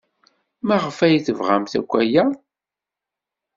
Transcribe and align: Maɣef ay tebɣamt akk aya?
Maɣef 0.67 0.97
ay 1.05 1.17
tebɣamt 1.25 1.73
akk 1.79 1.91
aya? 2.01 2.25